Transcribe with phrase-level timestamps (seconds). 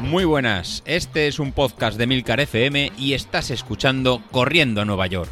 [0.00, 5.06] Muy buenas, este es un podcast de Milcar FM y estás escuchando Corriendo a Nueva
[5.08, 5.30] York.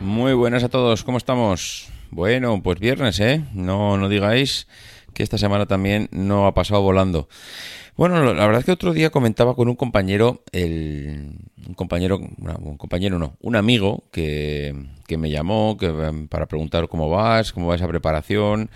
[0.00, 1.88] Muy buenas a todos, ¿cómo estamos?
[2.10, 3.44] Bueno, pues viernes, ¿eh?
[3.52, 4.66] No, no digáis
[5.14, 7.28] que esta semana también no ha pasado volando.
[7.96, 12.76] Bueno, la verdad es que otro día comentaba con un compañero, el, un compañero, un
[12.76, 14.74] compañero no, un amigo que,
[15.06, 18.70] que me llamó que, em, para preguntar cómo vas, cómo va esa preparación,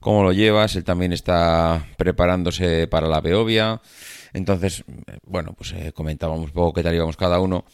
[0.00, 0.76] cómo lo llevas.
[0.76, 3.80] Él también está preparándose para la Beovia.
[4.32, 4.84] Entonces,
[5.24, 7.64] bueno, pues eh, comentábamos un poco qué tal íbamos cada uno.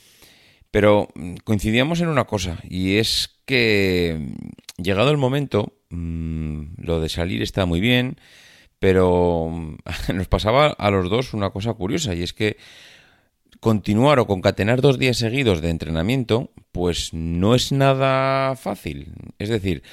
[0.70, 7.00] Pero mm, coincidíamos en una cosa, y es que mm, llegado el momento, mm, lo
[7.00, 8.16] de salir está muy bien,
[8.78, 9.77] pero
[10.14, 12.56] nos pasaba a los dos una cosa curiosa y es que
[13.62, 19.14] continuar o concatenar dos días seguidos de entrenamiento pues no es nada fácil.
[19.38, 19.84] Es decir,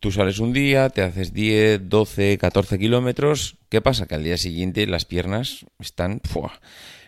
[0.00, 4.06] tú sales un día, te haces 10, 12, 14 kilómetros, ¿qué pasa?
[4.06, 6.22] Que al día siguiente las piernas están...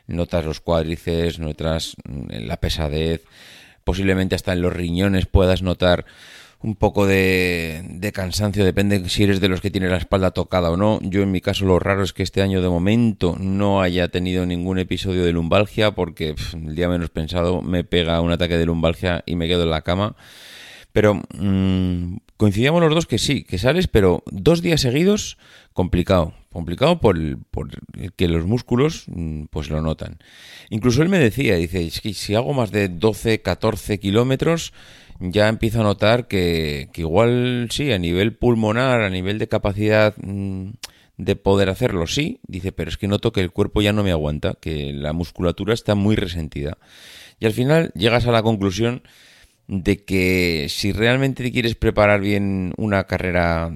[0.06, 3.22] Notas los cuádriceps, notas la pesadez,
[3.84, 6.04] posiblemente hasta en los riñones puedas notar
[6.62, 10.76] un poco de, cansancio, depende si eres de los que tiene la espalda tocada o
[10.76, 10.98] no.
[11.02, 14.44] Yo en mi caso lo raro es que este año de momento no haya tenido
[14.44, 19.22] ningún episodio de lumbalgia porque el día menos pensado me pega un ataque de lumbalgia
[19.24, 20.16] y me quedo en la cama.
[20.92, 25.38] Pero mmm, coincidíamos los dos que sí, que sales, pero dos días seguidos,
[25.72, 26.34] complicado.
[26.52, 27.16] Complicado por,
[27.52, 27.68] por
[28.16, 30.18] que los músculos mm, pues lo notan.
[30.68, 34.72] Incluso él me decía, dice, que si hago más de 12, 14 kilómetros,
[35.20, 40.70] ya empiezo a notar que, igual sí, a nivel pulmonar, a nivel de capacidad mm,
[41.18, 44.10] de poder hacerlo, sí, dice, pero es que noto que el cuerpo ya no me
[44.10, 46.78] aguanta, que la musculatura está muy resentida.
[47.38, 49.02] Y al final llegas a la conclusión
[49.68, 53.70] de que si realmente te quieres preparar bien una carrera,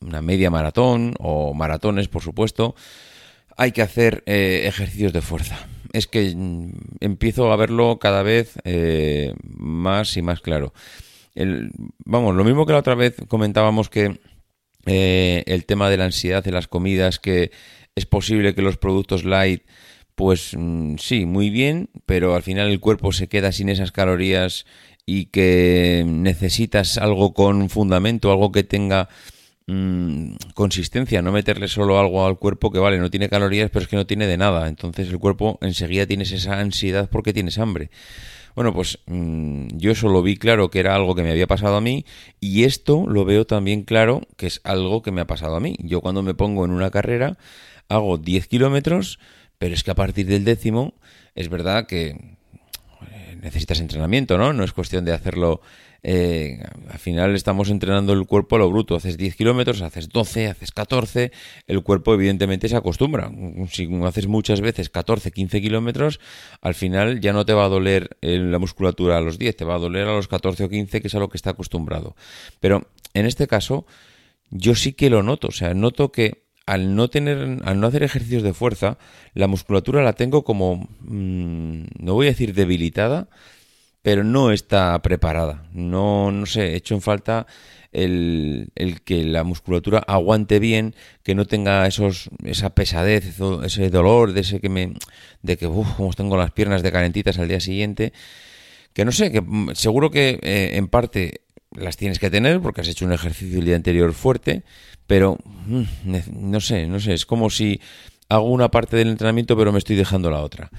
[0.00, 2.76] una media maratón o maratones, por supuesto,
[3.56, 8.58] hay que hacer eh, ejercicios de fuerza es que mm, empiezo a verlo cada vez
[8.64, 10.72] eh, más y más claro.
[12.04, 14.20] vamos, lo mismo que la otra vez comentábamos que
[14.86, 17.50] eh, el tema de la ansiedad de las comidas, que
[17.94, 19.62] es posible que los productos light,
[20.14, 24.66] pues mm, sí, muy bien, pero al final el cuerpo se queda sin esas calorías
[25.04, 29.08] y que necesitas algo con fundamento, algo que tenga
[29.70, 33.88] Mm, consistencia, no meterle solo algo al cuerpo que vale, no tiene calorías, pero es
[33.88, 34.66] que no tiene de nada.
[34.66, 37.90] Entonces el cuerpo enseguida tienes esa ansiedad porque tienes hambre.
[38.54, 41.76] Bueno, pues mm, yo eso lo vi claro que era algo que me había pasado
[41.76, 42.06] a mí
[42.40, 45.76] y esto lo veo también claro que es algo que me ha pasado a mí.
[45.80, 47.36] Yo cuando me pongo en una carrera
[47.90, 49.18] hago 10 kilómetros,
[49.58, 50.94] pero es que a partir del décimo
[51.34, 52.37] es verdad que
[53.42, 54.52] necesitas entrenamiento, ¿no?
[54.52, 55.60] No es cuestión de hacerlo
[56.02, 58.94] eh, al final estamos entrenando el cuerpo a lo bruto.
[58.94, 61.32] Haces 10 kilómetros, haces 12, haces 14,
[61.66, 63.30] el cuerpo evidentemente se acostumbra.
[63.70, 66.20] Si haces muchas veces 14, 15 kilómetros,
[66.60, 69.74] al final ya no te va a doler la musculatura a los 10, te va
[69.74, 72.14] a doler a los 14 o 15, que es a lo que está acostumbrado.
[72.60, 73.86] Pero en este caso,
[74.50, 78.02] yo sí que lo noto, o sea, noto que al no tener, al no hacer
[78.02, 78.98] ejercicios de fuerza,
[79.32, 83.28] la musculatura la tengo como, mm, no voy a decir debilitada,
[84.02, 85.66] pero no está preparada.
[85.72, 87.46] No, no sé, he hecho en falta
[87.92, 93.24] el, el, que la musculatura aguante bien, que no tenga esos, esa pesadez,
[93.64, 94.94] ese dolor, de ese que me,
[95.42, 98.12] de que, como tengo las piernas de calentitas al día siguiente,
[98.92, 101.42] que no sé, que mm, seguro que eh, en parte
[101.76, 104.62] las tienes que tener porque has hecho un ejercicio el día anterior fuerte,
[105.06, 105.82] pero mm,
[106.32, 107.80] no sé, no sé, es como si
[108.28, 110.70] hago una parte del entrenamiento pero me estoy dejando la otra.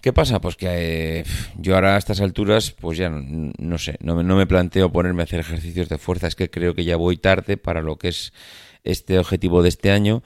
[0.00, 0.40] ¿Qué pasa?
[0.40, 1.24] Pues que eh,
[1.56, 5.24] yo ahora a estas alturas, pues ya no, sé, no, no, me planteo ponerme a
[5.24, 8.32] hacer ejercicios de fuerza, es que creo que ya voy tarde para lo que es
[8.82, 10.24] este objetivo de este año.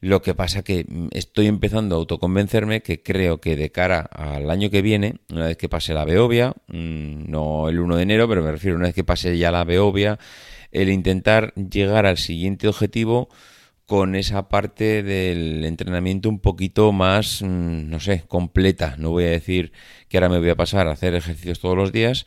[0.00, 4.50] Lo que pasa que mm, estoy empezando a autoconvencerme que creo que de cara al
[4.50, 8.28] año que viene, una vez que pase la Beovia, mm, no el 1 de enero,
[8.28, 10.18] pero me refiero una vez que pase ya la Beovia,
[10.72, 13.28] el intentar llegar al siguiente objetivo
[13.86, 18.96] con esa parte del entrenamiento un poquito más, mm, no sé, completa.
[18.98, 19.72] No voy a decir
[20.08, 22.26] que ahora me voy a pasar a hacer ejercicios todos los días,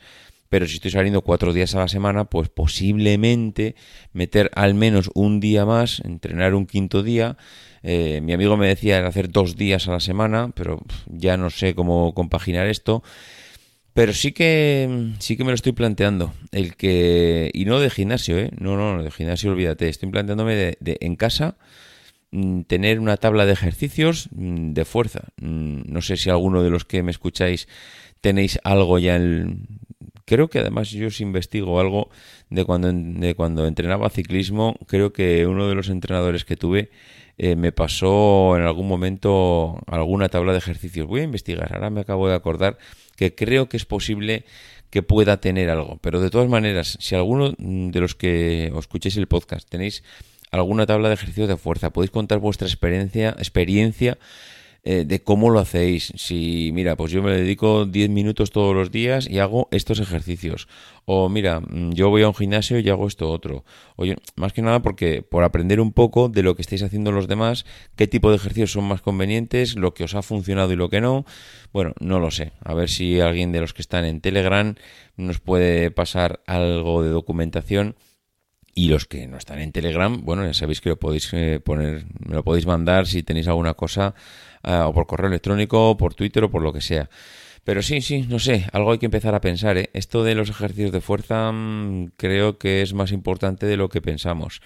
[0.50, 3.76] pero si estoy saliendo cuatro días a la semana, pues posiblemente
[4.12, 7.38] meter al menos un día más, entrenar un quinto día.
[7.84, 11.76] Eh, mi amigo me decía hacer dos días a la semana, pero ya no sé
[11.76, 13.04] cómo compaginar esto.
[13.94, 16.32] Pero sí que sí que me lo estoy planteando.
[16.50, 17.50] El que.
[17.54, 18.50] Y no de gimnasio, ¿eh?
[18.58, 19.88] No, no, de gimnasio olvídate.
[19.88, 21.58] Estoy planteándome de, en casa
[22.32, 25.28] mm, tener una tabla de ejercicios mm, de fuerza.
[25.40, 27.68] Mm, no sé si alguno de los que me escucháis
[28.20, 29.18] tenéis algo ya
[30.30, 32.08] creo que además yo os investigo algo
[32.50, 36.88] de cuando, de cuando entrenaba ciclismo, creo que uno de los entrenadores que tuve
[37.36, 41.08] eh, me pasó en algún momento alguna tabla de ejercicios.
[41.08, 42.78] Voy a investigar, ahora me acabo de acordar
[43.16, 44.44] que creo que es posible
[44.90, 45.98] que pueda tener algo.
[46.00, 50.04] Pero de todas maneras, si alguno de los que os escuchéis el podcast tenéis
[50.52, 54.16] alguna tabla de ejercicios de fuerza, podéis contar vuestra experiencia, experiencia
[54.82, 56.12] eh, de cómo lo hacéis.
[56.16, 60.68] Si, mira, pues yo me dedico 10 minutos todos los días y hago estos ejercicios.
[61.04, 63.64] O mira, mm, yo voy a un gimnasio y hago esto otro.
[63.96, 67.28] Oye, más que nada porque por aprender un poco de lo que estáis haciendo los
[67.28, 67.66] demás,
[67.96, 71.00] qué tipo de ejercicios son más convenientes, lo que os ha funcionado y lo que
[71.00, 71.26] no.
[71.72, 72.52] Bueno, no lo sé.
[72.64, 74.74] A ver si alguien de los que están en Telegram
[75.16, 77.96] nos puede pasar algo de documentación
[78.80, 82.06] y los que no están en Telegram, bueno, ya sabéis que lo podéis eh, poner,
[82.26, 84.14] me lo podéis mandar si tenéis alguna cosa,
[84.64, 87.10] eh, o por correo electrónico, o por Twitter, o por lo que sea.
[87.62, 89.76] Pero sí, sí, no sé, algo hay que empezar a pensar.
[89.76, 89.90] ¿eh?
[89.92, 94.00] Esto de los ejercicios de fuerza mm, creo que es más importante de lo que
[94.00, 94.62] pensamos.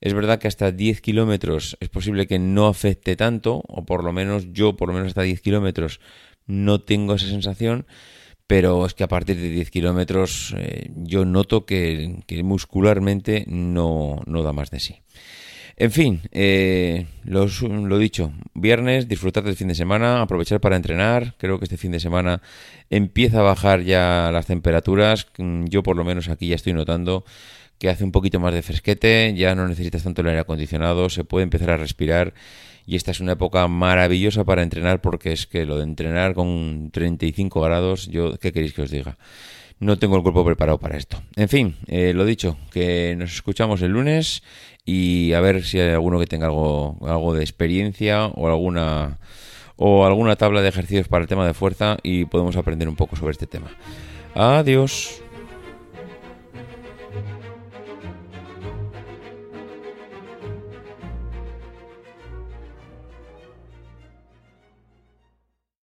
[0.00, 4.12] Es verdad que hasta 10 kilómetros es posible que no afecte tanto, o por lo
[4.12, 6.00] menos yo, por lo menos hasta 10 kilómetros,
[6.48, 7.86] no tengo esa sensación
[8.46, 14.42] pero es que a partir de 10 kilómetros eh, yo noto que, muscularmente no, no,
[14.42, 15.02] da más de sí.
[15.78, 21.34] En fin, eh, lo, lo, dicho, viernes, disfrutar del fin de semana, aprovechar para entrenar.
[21.36, 22.40] Creo que este fin de semana
[22.88, 25.26] empieza a bajar ya las temperaturas.
[25.36, 27.24] Yo por lo menos aquí ya estoy notando
[27.78, 31.24] que hace un poquito más de fresquete, ya no necesitas tanto el aire acondicionado, se
[31.24, 32.32] puede empezar a respirar
[32.86, 36.90] y esta es una época maravillosa para entrenar porque es que lo de entrenar con
[36.90, 39.18] 35 grados, yo, ¿qué queréis que os diga?
[39.78, 41.22] No tengo el cuerpo preparado para esto.
[41.36, 44.42] En fin, eh, lo dicho, que nos escuchamos el lunes
[44.84, 49.18] y a ver si hay alguno que tenga algo, algo de experiencia o alguna
[49.76, 53.16] o alguna tabla de ejercicios para el tema de fuerza y podemos aprender un poco
[53.16, 53.70] sobre este tema.
[54.34, 55.22] Adiós.